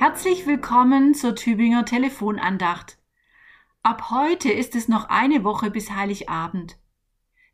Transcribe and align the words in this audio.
Herzlich 0.00 0.46
willkommen 0.46 1.12
zur 1.14 1.36
Tübinger 1.36 1.84
Telefonandacht. 1.84 2.96
Ab 3.82 4.08
heute 4.08 4.50
ist 4.50 4.74
es 4.74 4.88
noch 4.88 5.10
eine 5.10 5.44
Woche 5.44 5.70
bis 5.70 5.90
Heiligabend. 5.90 6.78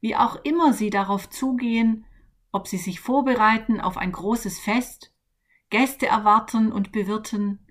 Wie 0.00 0.14
auch 0.14 0.36
immer 0.44 0.72
Sie 0.72 0.90
darauf 0.90 1.28
zugehen, 1.28 2.06
ob 2.52 2.68
Sie 2.68 2.76
sich 2.76 3.00
vorbereiten 3.00 3.80
auf 3.80 3.96
ein 3.96 4.12
großes 4.12 4.60
Fest, 4.60 5.12
Gäste 5.70 6.06
erwarten 6.06 6.70
und 6.70 6.92
bewirten, 6.92 7.66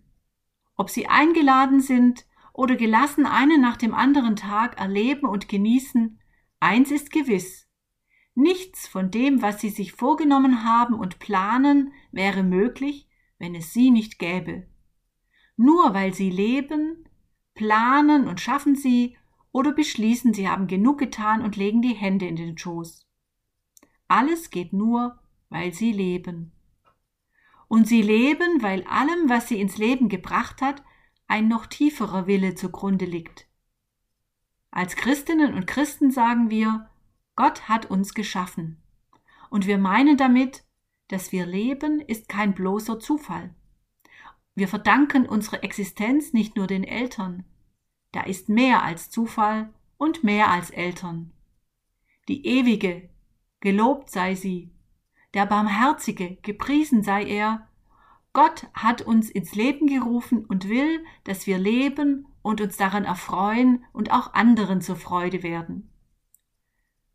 ob 0.75 0.89
Sie 0.89 1.07
eingeladen 1.07 1.79
sind 1.79 2.25
oder 2.51 2.75
gelassen 2.75 3.25
einen 3.25 3.61
nach 3.61 3.77
dem 3.77 3.95
anderen 3.95 4.35
Tag 4.35 4.77
erleben 4.77 5.25
und 5.25 5.47
genießen, 5.47 6.19
eins 6.59 6.91
ist 6.91 7.13
gewiss. 7.13 7.69
Nichts 8.33 8.89
von 8.89 9.09
dem, 9.09 9.41
was 9.41 9.61
Sie 9.61 9.69
sich 9.69 9.93
vorgenommen 9.93 10.65
haben 10.65 10.95
und 10.95 11.19
planen, 11.19 11.93
wäre 12.11 12.43
möglich, 12.43 13.07
wenn 13.37 13.55
es 13.55 13.73
sie 13.73 13.91
nicht 13.91 14.19
gäbe. 14.19 14.67
Nur 15.57 15.93
weil 15.93 16.13
sie 16.13 16.29
leben, 16.29 17.07
planen 17.53 18.27
und 18.27 18.41
schaffen 18.41 18.75
sie 18.75 19.17
oder 19.51 19.71
beschließen, 19.71 20.33
sie 20.33 20.49
haben 20.49 20.67
genug 20.67 20.97
getan 20.99 21.41
und 21.41 21.55
legen 21.55 21.81
die 21.81 21.93
Hände 21.93 22.27
in 22.27 22.35
den 22.35 22.57
Schoß. 22.57 23.07
Alles 24.07 24.49
geht 24.49 24.73
nur, 24.73 25.19
weil 25.49 25.73
sie 25.73 25.91
leben. 25.91 26.51
Und 27.67 27.87
sie 27.87 28.01
leben, 28.01 28.61
weil 28.61 28.83
allem, 28.83 29.29
was 29.29 29.47
sie 29.47 29.59
ins 29.59 29.77
Leben 29.77 30.09
gebracht 30.09 30.61
hat, 30.61 30.83
ein 31.27 31.47
noch 31.47 31.65
tieferer 31.65 32.27
Wille 32.27 32.55
zugrunde 32.55 33.05
liegt. 33.05 33.47
Als 34.69 34.97
Christinnen 34.97 35.53
und 35.53 35.67
Christen 35.67 36.11
sagen 36.11 36.49
wir, 36.49 36.89
Gott 37.37 37.69
hat 37.69 37.89
uns 37.89 38.13
geschaffen. 38.13 38.83
Und 39.49 39.67
wir 39.67 39.77
meinen 39.77 40.17
damit, 40.17 40.64
dass 41.07 41.31
wir 41.31 41.45
leben, 41.45 41.99
ist 42.01 42.29
kein 42.29 42.53
bloßer 42.53 42.99
Zufall. 42.99 43.53
Wir 44.55 44.67
verdanken 44.67 45.25
unsere 45.25 45.63
Existenz 45.63 46.33
nicht 46.33 46.55
nur 46.55 46.67
den 46.67 46.83
Eltern. 46.83 47.43
Da 48.11 48.21
ist 48.21 48.49
mehr 48.49 48.83
als 48.83 49.09
Zufall 49.09 49.73
und 49.97 50.23
mehr 50.23 50.49
als 50.49 50.69
Eltern. 50.69 51.31
Die 52.27 52.45
Ewige, 52.45 53.09
gelobt 53.59 54.09
sei 54.09 54.35
sie, 54.35 54.71
der 55.33 55.45
Barmherzige, 55.45 56.37
gepriesen 56.41 57.03
sei 57.03 57.25
er, 57.25 57.67
Gott 58.31 58.67
hat 58.73 59.01
uns 59.01 59.29
ins 59.29 59.55
Leben 59.55 59.87
gerufen 59.87 60.45
und 60.45 60.67
will, 60.67 61.03
dass 61.23 61.47
wir 61.47 61.57
leben 61.57 62.27
und 62.41 62.61
uns 62.61 62.77
daran 62.77 63.05
erfreuen 63.05 63.85
und 63.93 64.11
auch 64.11 64.33
anderen 64.33 64.81
zur 64.81 64.95
Freude 64.95 65.43
werden. 65.43 65.89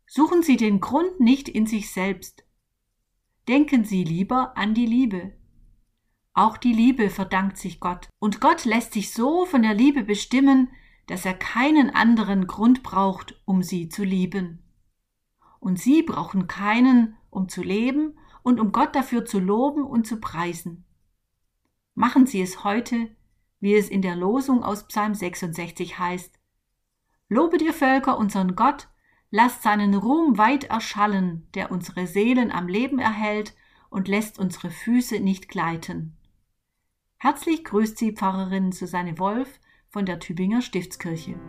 Suchen 0.07 0.43
Sie 0.43 0.57
den 0.57 0.81
Grund 0.81 1.19
nicht 1.19 1.47
in 1.47 1.65
sich 1.67 1.91
selbst, 1.91 2.43
denken 3.47 3.83
Sie 3.83 4.03
lieber 4.03 4.57
an 4.57 4.73
die 4.73 4.85
Liebe. 4.85 5.33
Auch 6.33 6.57
die 6.57 6.73
Liebe 6.73 7.09
verdankt 7.09 7.57
sich 7.57 7.79
Gott. 7.79 8.07
Und 8.19 8.39
Gott 8.39 8.65
lässt 8.65 8.93
sich 8.93 9.11
so 9.11 9.45
von 9.45 9.63
der 9.63 9.73
Liebe 9.73 10.03
bestimmen, 10.03 10.69
dass 11.07 11.25
er 11.25 11.33
keinen 11.33 11.89
anderen 11.89 12.47
Grund 12.47 12.83
braucht, 12.83 13.41
um 13.45 13.63
sie 13.63 13.89
zu 13.89 14.03
lieben. 14.03 14.63
Und 15.59 15.77
sie 15.77 16.03
brauchen 16.03 16.47
keinen, 16.47 17.17
um 17.29 17.49
zu 17.49 17.61
leben 17.61 18.17
und 18.43 18.59
um 18.59 18.71
Gott 18.71 18.95
dafür 18.95 19.25
zu 19.25 19.39
loben 19.39 19.83
und 19.83 20.07
zu 20.07 20.19
preisen. 20.19 20.85
Machen 21.93 22.25
Sie 22.25 22.41
es 22.41 22.63
heute, 22.63 23.09
wie 23.59 23.75
es 23.75 23.89
in 23.89 24.01
der 24.01 24.15
Losung 24.15 24.63
aus 24.63 24.87
Psalm 24.87 25.13
66 25.13 25.99
heißt. 25.99 26.39
Lobe 27.27 27.57
dir 27.57 27.73
Völker 27.73 28.17
unseren 28.17 28.55
Gott 28.55 28.87
Lasst 29.33 29.63
seinen 29.63 29.95
Ruhm 29.95 30.37
weit 30.37 30.65
erschallen, 30.65 31.47
der 31.53 31.71
unsere 31.71 32.05
Seelen 32.05 32.51
am 32.51 32.67
Leben 32.67 32.99
erhält 32.99 33.55
und 33.89 34.09
lässt 34.09 34.37
unsere 34.37 34.69
Füße 34.69 35.21
nicht 35.21 35.47
gleiten. 35.47 36.17
Herzlich 37.17 37.63
grüßt 37.63 37.97
Sie 37.97 38.11
Pfarrerin 38.11 38.73
Susanne 38.73 39.17
Wolf 39.19 39.59
von 39.89 40.05
der 40.05 40.19
Tübinger 40.19 40.61
Stiftskirche. 40.61 41.39